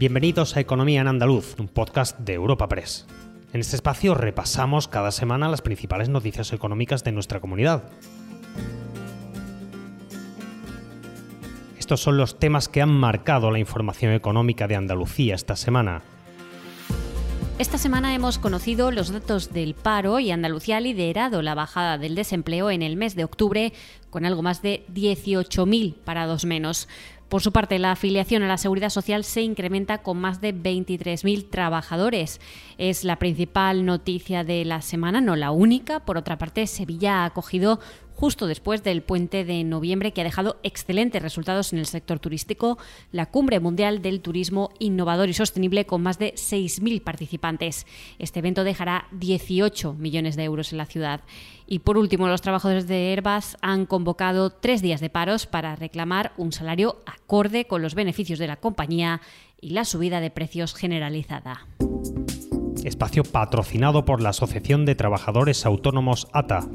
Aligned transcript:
Bienvenidos 0.00 0.56
a 0.56 0.60
Economía 0.60 1.02
en 1.02 1.08
Andaluz, 1.08 1.56
un 1.58 1.68
podcast 1.68 2.18
de 2.20 2.32
Europa 2.32 2.68
Press. 2.68 3.06
En 3.52 3.60
este 3.60 3.76
espacio 3.76 4.14
repasamos 4.14 4.88
cada 4.88 5.10
semana 5.10 5.50
las 5.50 5.60
principales 5.60 6.08
noticias 6.08 6.54
económicas 6.54 7.04
de 7.04 7.12
nuestra 7.12 7.38
comunidad. 7.38 7.82
Estos 11.78 12.00
son 12.00 12.16
los 12.16 12.38
temas 12.38 12.70
que 12.70 12.80
han 12.80 12.88
marcado 12.88 13.50
la 13.50 13.58
información 13.58 14.14
económica 14.14 14.66
de 14.66 14.76
Andalucía 14.76 15.34
esta 15.34 15.54
semana. 15.54 16.00
Esta 17.58 17.76
semana 17.76 18.14
hemos 18.14 18.38
conocido 18.38 18.90
los 18.92 19.12
datos 19.12 19.52
del 19.52 19.74
paro 19.74 20.18
y 20.18 20.30
Andalucía 20.30 20.78
ha 20.78 20.80
liderado 20.80 21.42
la 21.42 21.54
bajada 21.54 21.98
del 21.98 22.14
desempleo 22.14 22.70
en 22.70 22.80
el 22.80 22.96
mes 22.96 23.16
de 23.16 23.24
octubre 23.24 23.74
con 24.08 24.24
algo 24.24 24.40
más 24.40 24.62
de 24.62 24.86
18.000 24.94 25.92
parados 25.92 26.46
menos. 26.46 26.88
Por 27.30 27.42
su 27.42 27.52
parte, 27.52 27.78
la 27.78 27.92
afiliación 27.92 28.42
a 28.42 28.48
la 28.48 28.58
seguridad 28.58 28.90
social 28.90 29.22
se 29.22 29.42
incrementa 29.42 29.98
con 29.98 30.20
más 30.20 30.40
de 30.40 30.52
23.000 30.52 31.48
trabajadores. 31.48 32.40
Es 32.76 33.04
la 33.04 33.20
principal 33.20 33.86
noticia 33.86 34.42
de 34.42 34.64
la 34.64 34.82
semana, 34.82 35.20
no 35.20 35.36
la 35.36 35.52
única. 35.52 36.00
Por 36.00 36.18
otra 36.18 36.38
parte, 36.38 36.66
Sevilla 36.66 37.22
ha 37.22 37.26
acogido 37.26 37.78
justo 38.20 38.46
después 38.46 38.84
del 38.84 39.00
puente 39.00 39.46
de 39.46 39.64
noviembre 39.64 40.12
que 40.12 40.20
ha 40.20 40.24
dejado 40.24 40.60
excelentes 40.62 41.22
resultados 41.22 41.72
en 41.72 41.78
el 41.78 41.86
sector 41.86 42.18
turístico, 42.18 42.76
la 43.12 43.24
Cumbre 43.24 43.60
Mundial 43.60 44.02
del 44.02 44.20
Turismo 44.20 44.68
Innovador 44.78 45.30
y 45.30 45.32
Sostenible 45.32 45.86
con 45.86 46.02
más 46.02 46.18
de 46.18 46.34
6.000 46.34 47.02
participantes. 47.02 47.86
Este 48.18 48.40
evento 48.40 48.62
dejará 48.62 49.06
18 49.12 49.94
millones 49.94 50.36
de 50.36 50.44
euros 50.44 50.70
en 50.72 50.78
la 50.78 50.84
ciudad. 50.84 51.22
Y 51.66 51.78
por 51.78 51.96
último, 51.96 52.28
los 52.28 52.42
trabajadores 52.42 52.86
de 52.86 53.10
Airbus 53.10 53.56
han 53.62 53.86
convocado 53.86 54.50
tres 54.50 54.82
días 54.82 55.00
de 55.00 55.08
paros 55.08 55.46
para 55.46 55.74
reclamar 55.74 56.34
un 56.36 56.52
salario 56.52 56.98
acorde 57.06 57.64
con 57.64 57.80
los 57.80 57.94
beneficios 57.94 58.38
de 58.38 58.48
la 58.48 58.56
compañía 58.56 59.22
y 59.62 59.70
la 59.70 59.86
subida 59.86 60.20
de 60.20 60.30
precios 60.30 60.74
generalizada. 60.74 61.66
Espacio 62.84 63.24
patrocinado 63.24 64.04
por 64.04 64.20
la 64.20 64.30
Asociación 64.30 64.84
de 64.84 64.94
Trabajadores 64.94 65.64
Autónomos 65.64 66.28
ATA. 66.34 66.66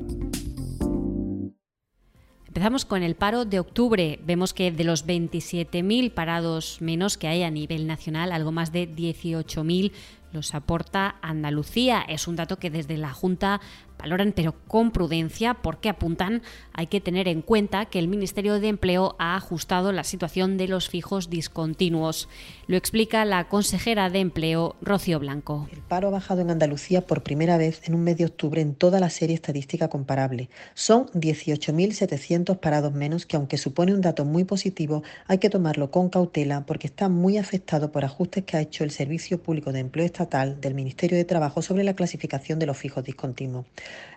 Empezamos 2.55 2.85
con 2.85 3.03
el 3.03 3.15
paro 3.15 3.43
de 3.43 3.59
octubre. 3.59 4.17
Vemos 4.23 4.53
que 4.53 4.71
de 4.71 4.85
los 4.85 5.05
27.000 5.05 6.13
parados 6.13 6.77
menos 6.79 7.17
que 7.17 7.27
hay 7.27 7.43
a 7.43 7.51
nivel 7.51 7.85
nacional, 7.85 8.31
algo 8.31 8.53
más 8.53 8.71
de 8.71 8.89
18.000 8.89 9.91
los 10.31 10.55
aporta 10.55 11.17
Andalucía. 11.21 12.01
Es 12.07 12.29
un 12.29 12.37
dato 12.37 12.57
que 12.57 12.69
desde 12.69 12.95
la 12.95 13.13
Junta 13.13 13.59
valoran, 13.97 14.33
pero 14.35 14.55
con 14.67 14.91
prudencia, 14.91 15.55
porque 15.55 15.89
apuntan 15.89 16.41
hay 16.73 16.87
que 16.87 17.01
tener 17.01 17.27
en 17.27 17.41
cuenta 17.41 17.85
que 17.85 17.99
el 17.99 18.07
Ministerio 18.07 18.59
de 18.59 18.67
Empleo 18.67 19.15
ha 19.17 19.35
ajustado 19.35 19.91
la 19.91 20.03
situación 20.03 20.57
de 20.57 20.67
los 20.67 20.89
fijos 20.89 21.29
discontinuos. 21.29 22.27
Lo 22.67 22.75
explica 22.77 23.23
la 23.25 23.47
consejera 23.47 24.09
de 24.09 24.19
Empleo, 24.19 24.75
Rocío 24.81 25.19
Blanco. 25.19 25.69
El 25.71 25.79
paro 25.81 26.09
ha 26.09 26.11
bajado 26.11 26.41
en 26.41 26.51
Andalucía 26.51 27.01
por 27.01 27.23
primera 27.23 27.57
vez 27.57 27.81
en 27.85 27.95
un 27.95 28.03
mes 28.03 28.17
de 28.17 28.25
octubre 28.25 28.61
en 28.61 28.75
toda 28.75 28.99
la 28.99 29.09
serie 29.09 29.35
estadística 29.35 29.87
comparable. 29.87 30.49
Son 30.73 31.07
18.700 31.07 32.59
parados 32.59 32.93
menos, 32.93 33.25
que 33.25 33.37
aunque 33.37 33.57
supone 33.57 33.93
un 33.93 34.01
dato 34.01 34.25
muy 34.25 34.43
positivo, 34.43 35.03
hay 35.27 35.37
que 35.37 35.49
tomarlo 35.49 35.91
con 35.91 36.09
cautela 36.09 36.65
porque 36.65 36.87
está 36.87 37.09
muy 37.09 37.37
afectado 37.37 37.91
por 37.91 38.03
ajustes 38.03 38.43
que 38.43 38.57
ha 38.57 38.61
hecho 38.61 38.83
el 38.83 38.91
Servicio 38.91 39.41
Público 39.41 39.71
de 39.71 39.79
Empleo 39.79 40.05
Estatal 40.05 40.59
del 40.59 40.73
Ministerio 40.73 41.17
de 41.17 41.25
Trabajo 41.25 41.61
sobre 41.61 41.83
la 41.83 41.93
clasificación 41.93 42.59
de 42.59 42.65
los 42.65 42.77
fijos 42.77 43.03
discontinuos. 43.03 43.65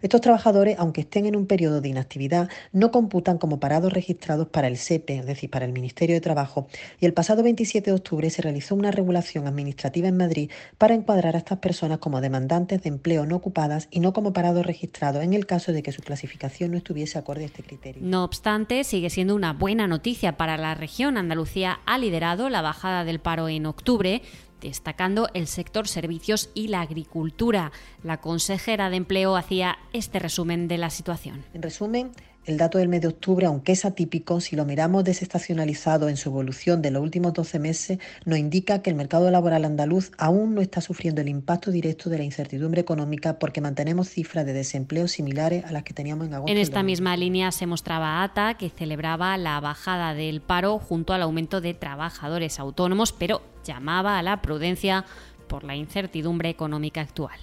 Estos 0.03 0.21
trabajadores, 0.21 0.77
aunque 0.79 1.01
estén 1.01 1.27
en 1.27 1.35
un 1.35 1.47
periodo 1.47 1.81
de 1.81 1.89
inactividad, 1.89 2.49
no 2.73 2.91
computan 2.91 3.39
como 3.39 3.59
parados 3.59 3.93
registrados 3.93 4.49
para 4.49 4.69
el 4.69 4.77
SEPE, 4.77 5.19
es 5.19 5.27
decir, 5.27 5.51
para 5.51 5.65
el 5.65 5.73
Ministerio 5.73 6.15
de 6.15 6.21
Trabajo, 6.21 6.69
y 7.01 7.07
el 7.07 7.15
pasado 7.15 7.43
27 7.43 7.91
de 7.91 7.97
octubre 7.97 8.31
se 8.31 8.43
realizó 8.43 8.75
una 8.75 8.91
regulación 8.91 9.47
administrativa 9.47 10.09
en 10.09 10.17
Madrid 10.17 10.51
para 10.79 10.95
encuadrar 10.95 11.35
a 11.35 11.39
estas 11.39 11.59
personas 11.59 11.99
como 11.99 12.21
demandantes 12.21 12.83
de 12.83 12.89
empleo 12.89 13.27
no 13.27 13.37
ocupadas 13.37 13.89
y 13.91 14.01
no 14.01 14.13
como 14.13 14.33
parados 14.33 14.65
registrados 14.65 15.25
en 15.25 15.35
el 15.35 15.47
caso 15.47 15.73
de 15.73 15.83
que 15.83 15.93
su 15.93 16.03
clasificación 16.03 16.71
no 16.71 16.77
estuviese 16.77 17.19
acorde 17.19 17.43
a 17.43 17.47
este 17.47 17.63
criterio. 17.63 18.03
No 18.05 18.25
obstante, 18.25 18.85
sigue 18.85 19.11
siendo 19.11 19.35
una 19.35 19.53
buena 19.53 19.87
noticia 19.87 20.37
para 20.37 20.57
la 20.57 20.75
región. 20.75 21.17
Andalucía 21.17 21.81
ha 21.87 21.99
liderado 21.99 22.49
la 22.49 22.63
bajada 22.63 23.05
del 23.05 23.21
paro 23.21 23.49
en 23.49 23.67
octubre 23.67 24.23
destacando 24.61 25.29
el 25.35 25.47
sector 25.47 25.89
servicios 25.89 26.51
y 26.55 26.69
la 26.69 26.81
agricultura. 26.81 27.73
La 28.03 28.21
consejera 28.21 28.91
de 28.91 28.97
Empleo 28.97 29.37
hacía 29.37 29.79
este 29.93 30.19
resumen 30.19 30.69
de 30.69 30.79
la 30.79 30.91
situación. 30.91 31.45
En 31.55 31.63
resumen, 31.63 32.13
el 32.49 32.57
dato 32.57 32.79
del 32.79 32.89
mes 32.89 33.03
de 33.03 33.09
octubre, 33.09 33.45
aunque 33.45 33.73
es 33.73 33.85
atípico, 33.85 34.41
si 34.41 34.57
lo 34.57 34.65
miramos 34.65 35.05
desestacionalizado 35.05 36.09
en 36.09 36.17
su 36.17 36.31
evolución 36.31 36.81
de 36.81 36.91
los 36.91 37.03
últimos 37.03 37.35
12 37.35 37.59
meses, 37.59 37.99
nos 38.25 38.39
indica 38.39 38.81
que 38.81 38.89
el 38.89 38.97
mercado 38.97 39.31
laboral 39.31 39.67
andaluz 39.67 40.13
aún 40.17 40.55
no 40.55 40.63
está 40.63 40.81
sufriendo 40.81 41.21
el 41.21 41.29
impacto 41.29 41.71
directo 41.71 42.09
de 42.09 42.17
la 42.17 42.25
incertidumbre 42.25 42.81
económica 42.81 43.39
porque 43.39 43.61
mantenemos 43.61 44.09
cifras 44.09 44.47
de 44.47 44.55
desempleo 44.55 45.09
similares 45.09 45.67
a 45.67 45.73
las 45.73 45.83
que 45.83 45.93
teníamos 45.93 46.27
en 46.27 46.35
agosto. 46.35 46.51
En 46.51 46.57
esta 46.57 46.83
misma 46.83 47.19
línea 47.19 47.53
se 47.53 47.67
mostraba 47.67 48.23
ATA, 48.23 48.55
que 48.55 48.71
celebraba 48.71 49.37
la 49.37 49.61
bajada 49.61 50.15
del 50.15 50.41
paro 50.41 50.79
junto 50.79 51.13
al 51.13 51.21
aumento 51.21 51.61
de 51.61 51.75
trabajadores 51.75 52.59
autónomos, 52.59 53.13
pero 53.13 53.43
llamaba 53.63 54.19
a 54.19 54.23
la 54.23 54.41
prudencia 54.41 55.05
por 55.49 55.65
la 55.65 55.77
incertidumbre 55.77 56.49
económica 56.49 57.03
actual. 57.03 57.39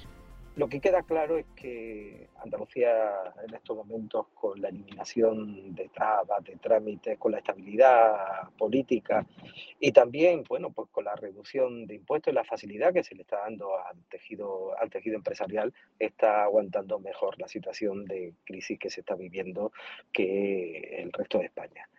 Lo 0.56 0.70
que 0.70 0.80
queda 0.80 1.04
claro 1.04 1.38
es 1.38 1.46
que 1.54 2.30
Andalucía 2.42 3.12
en 3.46 3.54
estos 3.54 3.76
momentos, 3.76 4.28
con 4.34 4.62
la 4.62 4.70
eliminación 4.70 5.76
de 5.76 5.90
trabas, 5.90 6.46
de 6.46 6.56
trámites, 6.56 7.18
con 7.20 7.34
la 7.34 7.40
estabilidad 7.40 8.50
política 8.58 9.26
y 9.82 9.92
también, 9.92 10.46
bueno, 10.48 10.70
pues 10.70 10.88
con 10.92 11.04
la 11.04 11.16
reducción 11.16 11.86
de 11.88 11.96
impuestos 11.96 12.32
y 12.32 12.36
la 12.36 12.46
facilidad 12.46 12.94
que 12.94 13.04
se 13.04 13.16
le 13.16 13.24
está 13.24 13.40
dando 13.40 13.78
al 13.78 13.98
tejido, 14.10 14.78
al 14.80 14.90
tejido 14.90 15.18
empresarial, 15.18 15.74
está 16.00 16.44
aguantando 16.44 17.00
mejor 17.00 17.38
la 17.38 17.50
situación 17.50 18.06
de 18.06 18.34
crisis 18.46 18.80
que 18.80 18.90
se 18.90 19.02
está 19.02 19.16
viviendo 19.16 19.74
que 20.14 21.02
el 21.02 21.12
resto 21.12 21.40
de 21.40 21.46
España. 21.46 21.90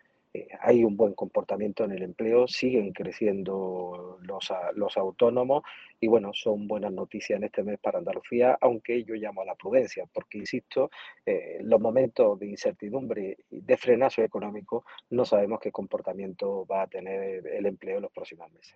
Hay 0.67 0.83
un 0.83 0.97
buen 0.97 1.13
comportamiento 1.13 1.85
en 1.85 1.93
el 1.93 2.03
empleo, 2.03 2.45
siguen 2.45 2.91
creciendo 2.91 4.19
los, 4.21 4.51
los 4.75 4.97
autónomos 4.97 5.63
y 6.01 6.07
bueno, 6.07 6.31
son 6.33 6.67
buenas 6.67 6.91
noticias 6.91 7.37
en 7.37 7.45
este 7.45 7.63
mes 7.63 7.79
para 7.79 7.99
Andalucía, 7.99 8.57
aunque 8.59 9.05
yo 9.05 9.15
llamo 9.15 9.43
a 9.43 9.45
la 9.45 9.55
prudencia, 9.55 10.03
porque 10.11 10.39
insisto, 10.39 10.89
eh, 11.25 11.59
los 11.61 11.79
momentos 11.79 12.37
de 12.37 12.47
incertidumbre 12.47 13.37
y 13.49 13.61
de 13.61 13.77
frenazo 13.77 14.23
económico 14.23 14.83
no 15.09 15.23
sabemos 15.23 15.61
qué 15.61 15.71
comportamiento 15.71 16.65
va 16.65 16.81
a 16.81 16.87
tener 16.87 17.47
el 17.47 17.65
empleo 17.65 17.95
en 17.95 18.01
los 18.01 18.11
próximos 18.11 18.51
meses. 18.51 18.75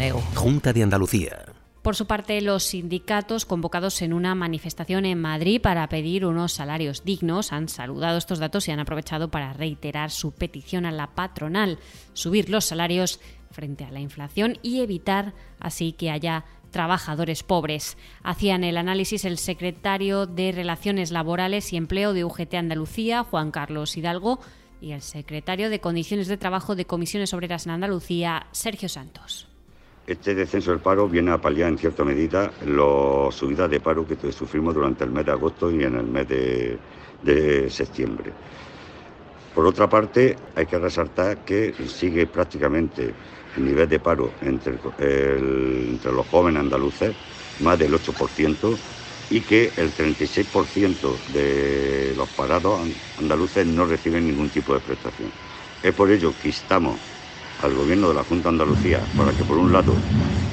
Junta 0.09 0.73
de 0.73 0.81
Andalucía. 0.81 1.45
Por 1.83 1.95
su 1.95 2.07
parte, 2.07 2.41
los 2.41 2.63
sindicatos 2.63 3.45
convocados 3.45 4.01
en 4.01 4.13
una 4.13 4.33
manifestación 4.33 5.05
en 5.05 5.21
Madrid 5.21 5.61
para 5.61 5.87
pedir 5.89 6.25
unos 6.25 6.53
salarios 6.53 7.03
dignos 7.03 7.51
han 7.51 7.69
saludado 7.69 8.17
estos 8.17 8.39
datos 8.39 8.67
y 8.67 8.71
han 8.71 8.79
aprovechado 8.79 9.29
para 9.29 9.53
reiterar 9.53 10.09
su 10.09 10.31
petición 10.31 10.87
a 10.87 10.91
la 10.91 11.13
patronal, 11.13 11.77
subir 12.13 12.49
los 12.49 12.65
salarios 12.65 13.19
frente 13.51 13.83
a 13.83 13.91
la 13.91 13.99
inflación 13.99 14.57
y 14.63 14.81
evitar 14.81 15.33
así 15.59 15.91
que 15.91 16.09
haya 16.09 16.45
trabajadores 16.71 17.43
pobres. 17.43 17.95
Hacían 18.23 18.63
el 18.63 18.77
análisis 18.77 19.23
el 19.25 19.37
secretario 19.37 20.25
de 20.25 20.51
Relaciones 20.51 21.11
Laborales 21.11 21.73
y 21.73 21.77
Empleo 21.77 22.13
de 22.13 22.23
UGT 22.23 22.55
Andalucía, 22.55 23.23
Juan 23.23 23.51
Carlos 23.51 23.95
Hidalgo, 23.97 24.39
y 24.81 24.93
el 24.93 25.01
secretario 25.03 25.69
de 25.69 25.79
Condiciones 25.79 26.27
de 26.27 26.37
Trabajo 26.37 26.75
de 26.75 26.85
Comisiones 26.85 27.35
Obreras 27.35 27.67
en 27.67 27.73
Andalucía, 27.73 28.47
Sergio 28.51 28.89
Santos. 28.89 29.50
Este 30.11 30.35
descenso 30.35 30.71
del 30.71 30.81
paro 30.81 31.07
viene 31.07 31.31
a 31.31 31.39
paliar 31.39 31.69
en 31.69 31.77
cierta 31.77 32.03
medida 32.03 32.51
la 32.65 33.31
subida 33.31 33.69
de 33.69 33.79
paro 33.79 34.05
que 34.05 34.17
sufrimos 34.33 34.73
durante 34.73 35.05
el 35.05 35.11
mes 35.11 35.23
de 35.25 35.31
agosto 35.31 35.71
y 35.71 35.83
en 35.83 35.95
el 35.95 36.05
mes 36.05 36.27
de, 36.27 37.69
septiembre. 37.69 38.33
Por 39.53 39.65
otra 39.65 39.87
parte, 39.87 40.35
hay 40.53 40.65
que 40.65 40.77
resaltar 40.79 41.45
que 41.45 41.73
sigue 41.87 42.27
prácticamente 42.27 43.15
el 43.55 43.63
nivel 43.63 43.87
de 43.87 43.99
paro 44.01 44.35
entre 44.41 46.11
los 46.11 46.27
jóvenes 46.27 46.59
andaluces, 46.59 47.15
más 47.59 47.79
del 47.79 47.93
8%, 47.93 48.77
y 49.29 49.39
que 49.39 49.73
el 49.77 49.93
36% 49.93 51.23
de 51.27 52.13
los 52.17 52.27
parados 52.31 52.81
andaluces 53.15 53.65
no 53.65 53.85
reciben 53.85 54.27
ningún 54.27 54.49
tipo 54.49 54.73
de 54.73 54.81
prestación. 54.81 55.31
Es 55.81 55.93
por 55.93 56.11
ello 56.11 56.37
que 56.37 56.49
estamos 56.49 57.10
al 57.63 57.73
gobierno 57.75 58.09
de 58.09 58.15
la 58.15 58.23
Junta 58.23 58.49
de 58.49 58.55
Andalucía 58.55 58.99
para 59.17 59.31
que 59.31 59.43
por 59.43 59.57
un 59.57 59.71
lado 59.71 59.93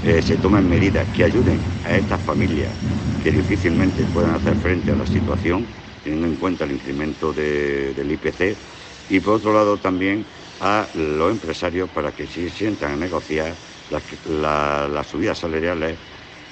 eh, 0.04 0.22
se 0.22 0.36
tomen 0.36 0.68
medidas 0.68 1.06
que 1.16 1.24
ayuden 1.24 1.58
a 1.84 1.96
estas 1.96 2.20
familias 2.22 2.70
que 3.22 3.32
difícilmente 3.32 4.04
puedan 4.14 4.34
hacer 4.34 4.54
frente 4.56 4.92
a 4.92 4.94
la 4.94 5.06
situación, 5.06 5.66
teniendo 6.04 6.28
en 6.28 6.36
cuenta 6.36 6.64
el 6.64 6.72
incremento 6.72 7.32
del 7.32 8.10
IPC, 8.12 8.56
y 9.10 9.20
por 9.20 9.34
otro 9.34 9.52
lado 9.52 9.76
también 9.76 10.24
a 10.60 10.86
los 10.94 11.30
empresarios 11.30 11.88
para 11.90 12.12
que 12.12 12.26
se 12.26 12.48
sientan 12.50 12.92
a 12.92 12.96
negociar 12.96 13.52
las, 13.90 15.06
subidas 15.06 15.38
salariales 15.38 15.96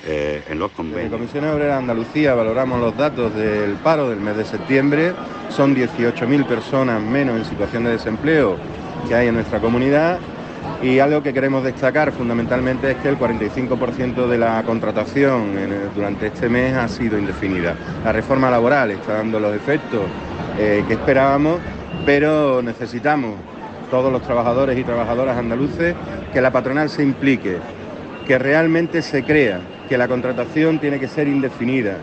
eh, 0.05 0.43
en 0.49 0.59
los 0.59 0.71
convenios. 0.73 1.05
En 1.05 1.11
Comisión 1.11 1.45
Obrera 1.45 1.75
de 1.75 1.79
Andalucía 1.79 2.35
valoramos 2.35 2.81
los 2.81 2.97
datos 2.97 3.35
del 3.35 3.75
paro 3.75 4.09
del 4.09 4.21
mes 4.21 4.37
de 4.37 4.45
septiembre. 4.45 5.13
Son 5.51 5.75
18.000 5.75 6.47
personas 6.47 7.03
menos 7.03 7.37
en 7.37 7.45
situación 7.45 7.85
de 7.85 7.91
desempleo 7.91 8.57
que 9.09 9.15
hay 9.15 9.29
en 9.29 9.35
nuestra 9.35 9.61
comunidad 9.61 10.19
y 10.83 10.99
algo 10.99 11.23
que 11.23 11.33
queremos 11.33 11.65
destacar 11.65 12.13
fundamentalmente 12.13 12.91
es 12.91 12.97
que 12.99 13.09
el 13.09 13.19
45% 13.19 14.27
de 14.27 14.39
la 14.39 14.63
contratación 14.65 15.53
durante 15.95 16.27
este 16.27 16.49
mes 16.49 16.75
ha 16.75 16.87
sido 16.89 17.19
indefinida. 17.19 17.75
La 18.05 18.13
reforma 18.13 18.51
laboral 18.51 18.91
está 18.91 19.15
dando 19.15 19.41
los 19.41 19.55
efectos 19.55 20.03
eh, 20.59 20.85
que 20.87 20.95
esperábamos, 20.95 21.59
pero 22.05 22.63
necesitamos 22.63 23.35
todos 23.91 24.13
los 24.13 24.23
trabajadores 24.23 24.79
y 24.79 24.85
trabajadoras 24.85 25.39
andaluces 25.39 25.95
que 26.33 26.41
la 26.41 26.51
patronal 26.51 26.91
se 26.91 27.03
implique, 27.03 27.59
que 28.27 28.39
realmente 28.39 29.03
se 29.03 29.23
crea 29.23 29.61
que 29.89 29.97
la 29.97 30.09
contratación 30.09 30.79
tiene 30.79 30.99
que 30.99 31.09
ser 31.09 31.29
indefinida, 31.29 31.97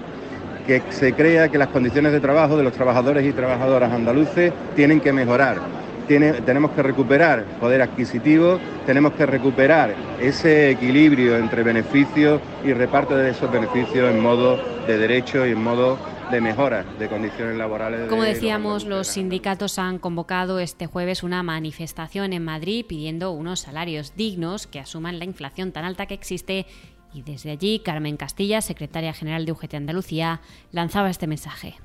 que 0.66 0.82
se 0.90 1.14
crea 1.14 1.50
que 1.50 1.58
las 1.58 1.68
condiciones 1.68 2.12
de 2.12 2.20
trabajo 2.20 2.58
de 2.58 2.64
los 2.64 2.74
trabajadores 2.74 3.26
y 3.26 3.34
trabajadoras 3.34 3.92
andaluces 3.92 4.54
tienen 4.76 5.02
que 5.02 5.12
mejorar. 5.12 5.83
Tenemos 6.08 6.72
que 6.72 6.84
recuperar 6.84 7.46
poder 7.60 7.82
adquisitivo, 7.82 8.60
tenemos 8.86 9.14
que 9.14 9.26
recuperar 9.26 9.96
ese 10.20 10.72
equilibrio 10.72 11.38
entre 11.38 11.64
beneficios 11.64 12.42
y 12.64 12.74
reparto 12.74 13.16
de 13.16 13.32
esos 13.32 13.52
beneficios 13.52 14.12
en 14.12 14.20
modo 14.20 14.60
de 14.88 14.98
derecho 14.98 15.46
y 15.46 15.52
en 15.52 15.64
modo 15.64 15.98
de 16.32 16.42
mejora 16.42 16.84
de 16.98 17.08
condiciones 17.08 17.58
laborales. 17.58 18.10
Como 18.10 18.24
decíamos, 18.24 18.86
los 18.86 19.08
sindicatos 19.08 19.78
han 19.78 20.00
convocado 20.00 20.60
este 20.60 20.88
jueves 20.88 21.24
una 21.24 21.44
manifestación 21.44 22.34
en 22.34 22.44
Madrid 22.44 22.86
pidiendo 22.88 23.32
unos 23.32 23.62
salarios 23.62 24.16
dignos 24.16 24.68
que 24.68 24.80
asuman 24.80 25.20
la 25.20 25.26
inflación 25.26 25.72
tan 25.72 25.86
alta 25.86 26.06
que 26.06 26.14
existe 26.16 26.66
y 27.14 27.22
desde 27.22 27.52
allí 27.52 27.80
Carmen 27.80 28.18
Castilla, 28.18 28.62
secretaria 28.62 29.14
general 29.14 29.46
de 29.46 29.52
UGT 29.52 29.76
Andalucía, 29.76 30.42
lanzaba 30.72 31.10
este 31.10 31.28
mensaje. 31.28 31.76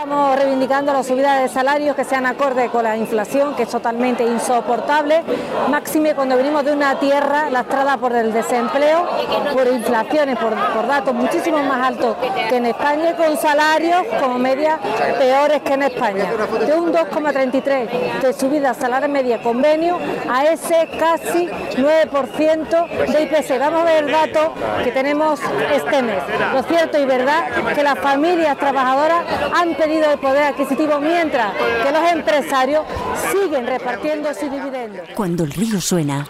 Estamos 0.00 0.34
reivindicando 0.34 0.94
la 0.94 1.02
subida 1.02 1.40
de 1.40 1.48
salarios 1.50 1.94
que 1.94 2.04
sean 2.04 2.24
acorde 2.24 2.70
con 2.70 2.84
la 2.84 2.96
inflación, 2.96 3.54
que 3.54 3.64
es 3.64 3.68
totalmente 3.68 4.24
insoportable, 4.24 5.20
máxime 5.68 6.14
cuando 6.14 6.38
venimos 6.38 6.64
de 6.64 6.72
una 6.72 6.98
tierra 6.98 7.50
lastrada 7.50 7.98
por 7.98 8.16
el 8.16 8.32
desempleo, 8.32 9.06
por 9.52 9.66
inflaciones, 9.68 10.38
por, 10.38 10.56
datos 10.86 11.12
muchísimo 11.12 11.62
más 11.62 11.86
altos 11.86 12.16
que 12.48 12.56
en 12.56 12.64
España, 12.64 13.14
con 13.14 13.36
salarios 13.36 14.06
como 14.18 14.38
media 14.38 14.78
peores 15.18 15.60
que 15.60 15.74
en 15.74 15.82
España. 15.82 16.24
De 16.66 16.72
un 16.72 16.94
2,33 16.94 18.22
de 18.22 18.32
subida 18.32 18.72
salario 18.72 19.06
media 19.06 19.42
convenio 19.42 19.98
a 20.30 20.46
ese 20.46 20.88
casi 20.98 21.46
9% 21.46 22.88
de 23.06 23.22
IPC. 23.22 23.58
Vamos 23.58 23.82
a 23.82 23.84
ver 23.84 24.04
el 24.04 24.10
dato 24.10 24.54
que 24.82 24.92
tenemos 24.92 25.38
este 25.74 26.02
mes. 26.02 26.22
Lo 26.54 26.62
cierto 26.62 26.98
y 26.98 27.04
verdad 27.04 27.50
que 27.74 27.82
las 27.82 27.98
familias 27.98 28.56
trabajadoras 28.56 29.24
han 29.54 29.74
pedido 29.74 29.89
el 29.92 30.18
poder 30.18 30.44
adquisitivo 30.44 31.00
mientras 31.00 31.52
que 31.54 31.92
los 31.92 32.12
empresarios 32.12 32.84
siguen 33.32 33.66
repartiendo 33.66 34.32
sus 34.32 34.50
dividendos. 34.50 35.08
Cuando 35.14 35.44
el 35.44 35.52
río 35.52 35.80
suena, 35.80 36.28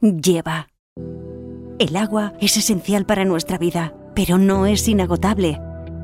lleva. 0.00 0.68
El 1.78 1.96
agua 1.96 2.34
es 2.40 2.56
esencial 2.56 3.06
para 3.06 3.24
nuestra 3.24 3.58
vida, 3.58 3.94
pero 4.14 4.38
no 4.38 4.66
es 4.66 4.88
inagotable. 4.88 5.60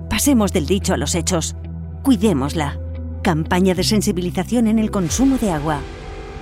Pasemos 0.09 0.53
del 0.53 0.67
dicho 0.67 0.95
a 0.95 0.97
los 0.97 1.15
hechos. 1.15 1.57
Cuidémosla. 2.03 2.79
Campaña 3.23 3.75
de 3.75 3.83
sensibilización 3.83 4.69
en 4.69 4.79
el 4.79 4.91
consumo 4.91 5.37
de 5.39 5.51
agua. 5.51 5.79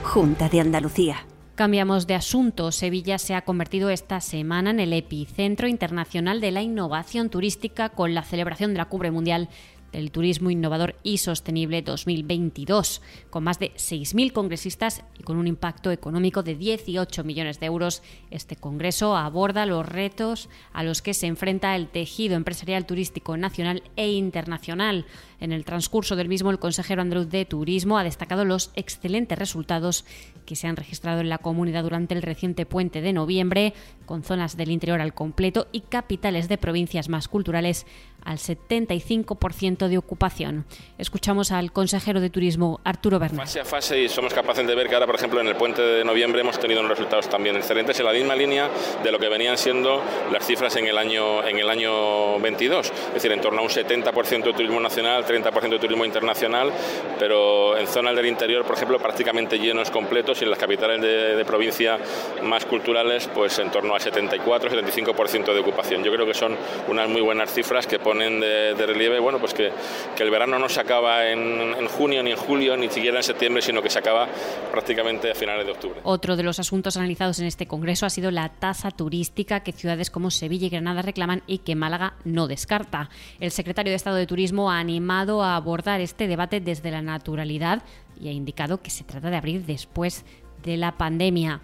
Junta 0.02 0.48
de 0.48 0.60
Andalucía. 0.60 1.26
Cambiamos 1.54 2.06
de 2.06 2.14
asunto. 2.14 2.72
Sevilla 2.72 3.18
se 3.18 3.34
ha 3.34 3.42
convertido 3.42 3.90
esta 3.90 4.22
semana 4.22 4.70
en 4.70 4.80
el 4.80 4.94
epicentro 4.94 5.68
internacional 5.68 6.40
de 6.40 6.50
la 6.50 6.62
innovación 6.62 7.28
turística 7.28 7.90
con 7.90 8.14
la 8.14 8.22
celebración 8.22 8.72
de 8.72 8.78
la 8.78 8.86
Cumbre 8.86 9.10
Mundial 9.10 9.50
del 9.92 10.10
Turismo 10.10 10.50
Innovador 10.50 10.96
y 11.02 11.18
Sostenible 11.18 11.82
2022, 11.82 13.02
con 13.30 13.44
más 13.44 13.58
de 13.58 13.72
6.000 13.74 14.32
congresistas 14.32 15.04
y 15.18 15.22
con 15.22 15.36
un 15.36 15.46
impacto 15.46 15.90
económico 15.90 16.42
de 16.42 16.54
18 16.54 17.24
millones 17.24 17.60
de 17.60 17.66
euros. 17.66 18.02
Este 18.30 18.56
congreso 18.56 19.16
aborda 19.16 19.66
los 19.66 19.86
retos 19.86 20.48
a 20.72 20.82
los 20.82 21.02
que 21.02 21.14
se 21.14 21.26
enfrenta 21.26 21.76
el 21.76 21.88
tejido 21.88 22.34
empresarial 22.34 22.86
turístico 22.86 23.36
nacional 23.36 23.82
e 23.96 24.10
internacional. 24.10 25.06
En 25.40 25.52
el 25.52 25.64
transcurso 25.64 26.16
del 26.16 26.28
mismo, 26.28 26.50
el 26.50 26.58
consejero 26.58 27.02
andaluz 27.02 27.28
de 27.28 27.44
Turismo 27.44 27.98
ha 27.98 28.04
destacado 28.04 28.44
los 28.44 28.70
excelentes 28.74 29.38
resultados 29.38 30.04
que 30.46 30.56
se 30.56 30.66
han 30.68 30.76
registrado 30.76 31.20
en 31.20 31.28
la 31.28 31.38
comunidad 31.38 31.82
durante 31.82 32.14
el 32.14 32.22
reciente 32.22 32.66
puente 32.66 33.00
de 33.00 33.12
noviembre, 33.12 33.74
con 34.06 34.22
zonas 34.22 34.56
del 34.56 34.70
interior 34.70 35.00
al 35.00 35.14
completo 35.14 35.68
y 35.72 35.80
capitales 35.80 36.48
de 36.48 36.58
provincias 36.58 37.08
más 37.08 37.28
culturales 37.28 37.86
al 38.24 38.38
75% 38.38 39.81
de 39.88 39.98
ocupación. 39.98 40.64
Escuchamos 40.98 41.52
al 41.52 41.72
consejero 41.72 42.20
de 42.20 42.30
Turismo, 42.30 42.80
Arturo 42.84 43.18
Bernal. 43.18 43.46
Fase 43.46 43.60
a 43.60 43.64
fase 43.64 44.02
y 44.02 44.08
somos 44.08 44.32
capaces 44.34 44.66
de 44.66 44.74
ver 44.74 44.88
que 44.88 44.94
ahora, 44.94 45.06
por 45.06 45.16
ejemplo, 45.16 45.40
en 45.40 45.48
el 45.48 45.56
puente 45.56 45.82
de 45.82 46.04
noviembre 46.04 46.40
hemos 46.40 46.58
tenido 46.58 46.80
unos 46.80 46.92
resultados 46.92 47.28
también 47.28 47.56
excelentes 47.56 47.98
en 47.98 48.06
la 48.06 48.12
misma 48.12 48.34
línea 48.34 48.68
de 49.02 49.12
lo 49.12 49.18
que 49.18 49.28
venían 49.28 49.58
siendo 49.58 50.02
las 50.30 50.46
cifras 50.46 50.76
en 50.76 50.86
el 50.86 50.98
año, 50.98 51.46
en 51.46 51.58
el 51.58 51.68
año 51.68 52.38
22, 52.38 52.86
es 52.86 53.14
decir, 53.14 53.32
en 53.32 53.40
torno 53.40 53.60
a 53.60 53.62
un 53.62 53.70
70% 53.70 54.44
de 54.44 54.52
turismo 54.52 54.80
nacional, 54.80 55.24
30% 55.24 55.70
de 55.70 55.78
turismo 55.78 56.04
internacional, 56.04 56.72
pero 57.18 57.76
en 57.76 57.86
zonas 57.86 58.14
del 58.14 58.26
interior, 58.26 58.64
por 58.64 58.76
ejemplo, 58.76 58.98
prácticamente 58.98 59.58
llenos 59.58 59.90
completos 59.90 60.40
y 60.40 60.44
en 60.44 60.50
las 60.50 60.58
capitales 60.58 61.00
de, 61.00 61.42
provincia 61.42 61.98
más 62.42 62.64
culturales, 62.64 63.28
pues 63.34 63.58
en 63.58 63.70
torno 63.70 63.94
a 63.94 63.98
74-75% 63.98 65.52
de 65.52 65.58
ocupación. 65.58 66.04
Yo 66.04 66.12
creo 66.12 66.24
que 66.24 66.34
son 66.34 66.56
unas 66.88 67.08
muy 67.08 67.20
buenas 67.20 67.52
cifras 67.52 67.86
que 67.86 67.98
ponen 67.98 68.40
de, 68.40 68.74
relieve, 68.86 69.18
bueno, 69.18 69.38
pues 69.38 69.52
que, 69.52 69.71
que, 70.16 70.22
el 70.22 70.30
verano 70.30 70.58
no 70.58 70.68
se 70.68 70.80
acaba 70.80 71.28
en, 71.28 71.40
en 71.40 71.88
junio, 71.88 72.22
ni 72.22 72.30
en 72.30 72.36
julio, 72.36 72.76
ni 72.76 72.88
siquiera 72.88 73.18
en 73.18 73.22
septiembre, 73.22 73.62
sino 73.62 73.82
que 73.82 73.90
se 73.90 73.98
acaba 73.98 74.28
prácticamente 74.70 75.30
a 75.30 75.34
finales 75.34 75.66
de 75.66 75.72
octubre. 75.72 76.00
Otro 76.04 76.36
de 76.36 76.42
los 76.42 76.58
asuntos 76.58 76.96
analizados 76.96 77.38
en 77.40 77.46
este 77.46 77.66
congreso 77.66 78.06
ha 78.06 78.10
sido 78.10 78.30
la 78.30 78.48
tasa 78.48 78.90
turística 78.90 79.60
que 79.60 79.72
ciudades 79.72 80.10
como 80.10 80.30
Sevilla 80.30 80.66
y 80.66 80.70
Granada 80.70 81.02
reclaman 81.02 81.42
y 81.46 81.58
que 81.58 81.74
Málaga 81.74 82.14
no 82.24 82.46
descarta. 82.46 83.10
El 83.40 83.50
secretario 83.50 83.90
de 83.90 83.96
Estado 83.96 84.16
de 84.16 84.26
Turismo 84.26 84.70
ha 84.70 84.78
animado 84.78 85.42
a 85.42 85.56
abordar 85.56 86.00
este 86.00 86.26
debate 86.26 86.60
desde 86.60 86.90
la 86.90 87.02
naturalidad 87.02 87.82
y 88.20 88.28
ha 88.28 88.32
indicado 88.32 88.82
que 88.82 88.90
se 88.90 89.04
trata 89.04 89.30
de 89.30 89.36
abrir 89.36 89.64
después 89.66 90.24
de 90.62 90.76
la 90.76 90.92
pandemia. 90.92 91.60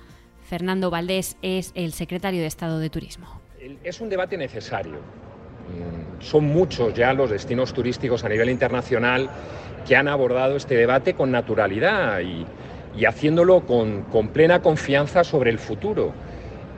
Fernando 0.48 0.90
Valdés 0.90 1.36
es 1.42 1.72
el 1.74 1.92
secretario 1.92 2.40
de 2.40 2.46
Estado 2.46 2.78
de 2.78 2.90
Turismo. 2.90 3.40
Es 3.84 4.00
un 4.00 4.08
debate 4.08 4.36
necesario. 4.36 5.00
Mm, 5.68 6.22
son 6.22 6.44
muchos 6.44 6.94
ya 6.94 7.12
los 7.12 7.30
destinos 7.30 7.72
turísticos 7.72 8.24
a 8.24 8.28
nivel 8.28 8.48
internacional 8.50 9.28
que 9.86 9.96
han 9.96 10.08
abordado 10.08 10.56
este 10.56 10.74
debate 10.74 11.14
con 11.14 11.30
naturalidad 11.30 12.20
y, 12.20 13.04
haciéndolo 13.04 13.60
con, 13.66 14.04
plena 14.32 14.60
confianza 14.60 15.24
sobre 15.24 15.50
el 15.50 15.58
futuro. 15.58 16.12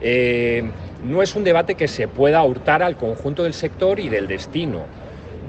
Eh, 0.01 0.63
no 1.03 1.21
es 1.21 1.35
un 1.35 1.43
debate 1.43 1.75
que 1.75 1.87
se 1.87 2.07
pueda 2.07 2.43
hurtar 2.43 2.83
al 2.83 2.95
conjunto 2.95 3.43
del 3.43 3.53
sector 3.53 3.99
y 3.99 4.09
del 4.09 4.27
destino. 4.27 4.85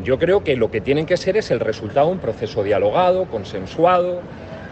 Yo 0.02 0.18
creo 0.18 0.42
que 0.42 0.56
lo 0.56 0.70
que 0.70 0.80
tienen 0.80 1.06
que 1.06 1.16
ser 1.16 1.36
es 1.36 1.50
el 1.50 1.60
resultado 1.60 2.06
de 2.06 2.12
un 2.14 2.18
proceso 2.18 2.62
dialogado, 2.62 3.26
consensuado, 3.26 4.22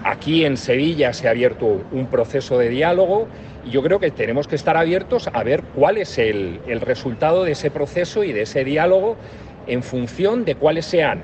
Aquí 0.02 0.46
en 0.46 0.56
Sevilla 0.56 1.12
se 1.12 1.28
ha 1.28 1.30
abierto 1.32 1.66
un 1.90 2.06
proceso 2.06 2.58
de 2.58 2.70
diálogo 2.70 3.28
y 3.62 3.70
yo 3.70 3.82
creo 3.82 4.00
que 4.00 4.10
tenemos 4.10 4.48
que 4.48 4.56
estar 4.56 4.76
abiertos 4.76 5.28
a 5.30 5.42
ver 5.42 5.62
cuál 5.74 5.98
es 5.98 6.16
el, 6.16 6.62
resultado 6.80 7.44
de 7.44 7.52
ese 7.52 7.70
proceso 7.70 8.24
y 8.24 8.32
de 8.32 8.42
ese 8.42 8.64
diálogo 8.64 9.18
en 9.66 9.82
función 9.82 10.46
de 10.46 10.54
cuáles 10.54 10.86
sean 10.86 11.22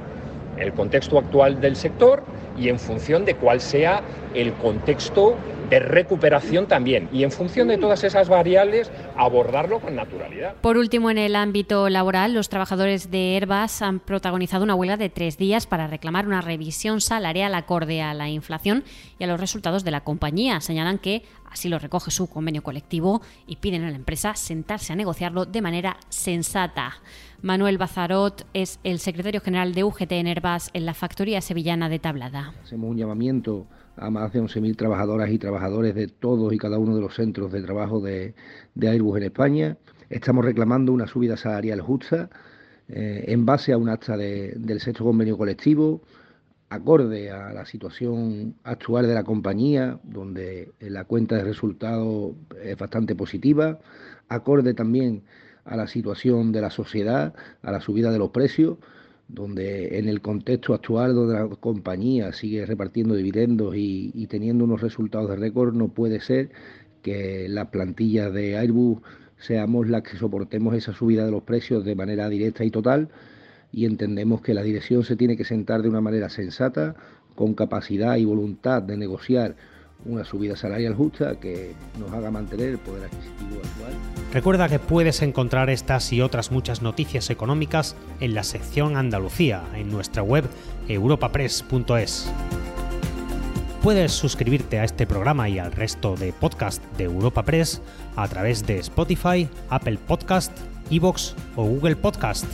el 0.58 0.74
contexto 0.74 1.18
actual 1.18 1.60
del 1.60 1.76
sector 1.76 2.24
y 2.54 2.68
en 2.68 2.78
función 2.78 3.24
de 3.24 3.36
cuál 3.36 3.62
sea 3.62 4.04
el 4.34 4.52
contexto 4.54 5.40
de 5.68 5.78
recuperación 5.78 6.66
también 6.66 7.08
y 7.12 7.24
en 7.24 7.30
función 7.30 7.68
de 7.68 7.78
todas 7.78 8.04
esas 8.04 8.28
variables 8.28 8.90
abordarlo 9.16 9.80
con 9.80 9.96
naturalidad. 9.96 10.54
Por 10.56 10.76
último, 10.76 11.10
en 11.10 11.18
el 11.18 11.36
ámbito 11.36 11.88
laboral, 11.88 12.34
los 12.34 12.48
trabajadores 12.48 13.10
de 13.10 13.36
Airbus 13.36 13.82
han 13.82 14.00
protagonizado 14.00 14.64
una 14.64 14.74
huelga 14.74 14.96
de 14.96 15.08
tres 15.08 15.38
días 15.38 15.66
para 15.66 15.86
reclamar 15.86 16.26
una 16.26 16.40
revisión 16.40 17.00
salarial 17.00 17.54
acorde 17.54 18.02
a 18.02 18.14
la 18.14 18.28
inflación 18.28 18.84
y 19.18 19.24
a 19.24 19.26
los 19.26 19.40
resultados 19.40 19.84
de 19.84 19.90
la 19.90 20.02
compañía. 20.02 20.60
Señalan 20.60 20.98
que 20.98 21.22
así 21.50 21.68
lo 21.68 21.78
recoge 21.78 22.10
su 22.10 22.28
convenio 22.28 22.62
colectivo 22.62 23.22
y 23.46 23.56
piden 23.56 23.84
a 23.84 23.90
la 23.90 23.96
empresa 23.96 24.34
sentarse 24.34 24.92
a 24.92 24.96
negociarlo 24.96 25.46
de 25.46 25.62
manera 25.62 25.96
sensata. 26.08 26.94
Manuel 27.42 27.78
Bazarot 27.78 28.46
es 28.54 28.80
el 28.82 28.98
secretario 28.98 29.40
general 29.40 29.74
de 29.74 29.84
UGT 29.84 30.12
en 30.12 30.26
Airbus 30.26 30.70
en 30.72 30.86
la 30.86 30.94
factoría 30.94 31.40
sevillana 31.40 31.88
de 31.88 31.98
Tablada. 31.98 32.54
Hacemos 32.62 32.90
un 32.90 32.96
llamamiento 32.96 33.66
a 33.96 34.10
más 34.10 34.32
de 34.32 34.42
11.000 34.42 34.76
trabajadoras 34.76 35.30
y 35.30 35.38
trabajadores 35.38 35.94
de 35.94 36.08
todos 36.08 36.52
y 36.52 36.58
cada 36.58 36.78
uno 36.78 36.94
de 36.94 37.00
los 37.00 37.14
centros 37.14 37.50
de 37.52 37.62
trabajo 37.62 38.00
de, 38.00 38.34
Airbus 38.80 39.18
en 39.18 39.22
España. 39.24 39.76
Estamos 40.10 40.44
reclamando 40.44 40.92
una 40.92 41.06
subida 41.06 41.36
salarial 41.36 41.80
justa 41.80 42.30
eh, 42.88 43.24
en 43.28 43.46
base 43.46 43.72
a 43.72 43.78
un 43.78 43.88
acta 43.88 44.16
del 44.16 44.80
sexto 44.80 45.04
convenio 45.04 45.36
colectivo, 45.36 46.02
acorde 46.68 47.30
a 47.30 47.52
la 47.52 47.64
situación 47.64 48.54
actual 48.64 49.06
de 49.06 49.14
la 49.14 49.24
compañía, 49.24 49.98
donde 50.04 50.72
la 50.80 51.04
cuenta 51.04 51.36
de 51.36 51.44
resultados 51.44 52.34
es 52.62 52.76
bastante 52.76 53.14
positiva, 53.14 53.78
acorde 54.28 54.74
también 54.74 55.22
a 55.64 55.76
la 55.76 55.86
situación 55.86 56.52
de 56.52 56.60
la 56.60 56.70
sociedad, 56.70 57.34
a 57.62 57.72
la 57.72 57.80
subida 57.80 58.10
de 58.10 58.18
los 58.18 58.30
precios, 58.30 58.78
donde 59.28 59.98
en 59.98 60.08
el 60.08 60.20
contexto 60.20 60.74
actual 60.74 61.14
donde 61.14 61.34
la 61.34 61.48
compañía 61.48 62.32
sigue 62.32 62.64
repartiendo 62.64 63.14
dividendos 63.14 63.74
y, 63.76 64.26
teniendo 64.28 64.64
unos 64.64 64.80
resultados 64.80 65.28
de 65.30 65.36
récord, 65.36 65.74
no 65.74 65.88
puede 65.88 66.20
ser 66.20 66.50
que 67.02 67.48
las 67.48 67.68
plantillas 67.68 68.32
de 68.32 68.56
Airbus 68.56 69.00
seamos 69.38 69.88
las 69.88 70.02
que 70.02 70.16
soportemos 70.16 70.74
esa 70.74 70.92
subida 70.92 71.24
de 71.24 71.30
los 71.30 71.42
precios 71.42 71.84
de 71.84 71.94
manera 71.94 72.28
directa 72.28 72.64
y 72.64 72.70
total. 72.70 73.08
Y 73.72 73.84
entendemos 73.84 74.40
que 74.42 74.54
la 74.54 74.62
dirección 74.62 75.04
se 75.04 75.16
tiene 75.16 75.36
que 75.36 75.44
sentar 75.44 75.82
de 75.82 75.88
una 75.88 76.00
manera 76.00 76.28
sensata, 76.30 76.94
con 77.34 77.54
capacidad 77.54 78.16
y 78.16 78.24
voluntad 78.24 78.82
de 78.82 78.96
negociar 78.96 79.56
una 80.04 80.24
subida 80.24 80.56
salarial 80.56 80.94
justa 80.94 81.38
que 81.40 81.74
nos 81.98 82.12
haga 82.12 82.30
mantener 82.30 82.70
el 82.70 82.78
poder 82.78 83.04
adquisitivo 83.04 83.56
actual. 83.56 83.92
Recuerda 84.32 84.68
que 84.68 84.78
puedes 84.78 85.22
encontrar 85.22 85.70
estas 85.70 86.12
y 86.12 86.20
otras 86.20 86.52
muchas 86.52 86.82
noticias 86.82 87.30
económicas 87.30 87.96
en 88.20 88.34
la 88.34 88.44
sección 88.44 88.96
Andalucía 88.96 89.62
en 89.74 89.90
nuestra 89.90 90.22
web 90.22 90.44
europapress.es. 90.88 92.30
Puedes 93.82 94.12
suscribirte 94.12 94.80
a 94.80 94.84
este 94.84 95.06
programa 95.06 95.48
y 95.48 95.58
al 95.58 95.70
resto 95.72 96.16
de 96.16 96.32
podcast 96.32 96.82
de 96.96 97.04
Europa 97.04 97.44
Press 97.44 97.80
a 98.16 98.26
través 98.26 98.66
de 98.66 98.78
Spotify, 98.78 99.48
Apple 99.70 99.98
Podcast, 100.06 100.50
Evox 100.90 101.36
o 101.54 101.64
Google 101.64 101.94
Podcast. 101.94 102.46